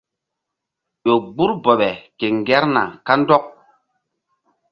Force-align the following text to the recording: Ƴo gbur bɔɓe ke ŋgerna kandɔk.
Ƴo 1.05 1.13
gbur 1.33 1.51
bɔɓe 1.63 1.89
ke 2.17 2.25
ŋgerna 2.37 2.83
kandɔk. 3.05 3.45